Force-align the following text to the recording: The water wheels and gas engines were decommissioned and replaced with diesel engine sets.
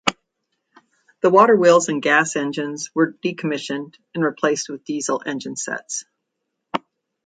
The 1.21 1.29
water 1.29 1.55
wheels 1.55 1.87
and 1.87 2.01
gas 2.01 2.35
engines 2.35 2.89
were 2.95 3.13
decommissioned 3.23 3.97
and 4.15 4.23
replaced 4.23 4.67
with 4.67 4.83
diesel 4.83 5.21
engine 5.27 5.55
sets. 5.55 6.05